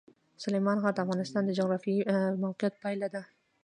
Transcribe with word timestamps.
سلیمان 0.43 0.77
غر 0.83 0.93
د 0.95 0.99
افغانستان 1.05 1.43
د 1.45 1.51
جغرافیایي 1.59 2.03
موقیعت 2.43 2.73
پایله 2.83 3.07
ده. 3.15 3.21